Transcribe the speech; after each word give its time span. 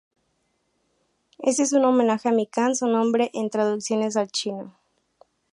Este 1.37 1.61
es 1.61 1.73
un 1.73 1.85
homenaje 1.85 2.27
a 2.27 2.31
Mikan 2.31 2.75
su 2.75 2.87
nombre 2.87 3.29
en 3.35 3.51
traducciones 3.51 4.17
al 4.17 4.31
chino. 4.31 4.73